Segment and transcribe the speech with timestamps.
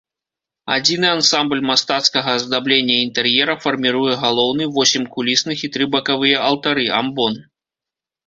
[0.75, 7.33] Адзіны ансамбль мастацкага аздаблення інтэр'ера фарміруе галоўны, восем кулісных і тры бакавыя алтары, амбон.